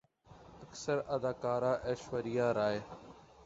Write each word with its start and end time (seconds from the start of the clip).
اکثر 0.63 0.97
اداکارہ 1.15 1.73
ایشوریا 1.87 2.47
رائے 2.57 2.79